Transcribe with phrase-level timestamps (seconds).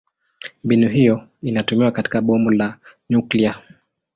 [0.63, 3.55] Mbinu hiyo inatumiwa katika bomu la nyuklia.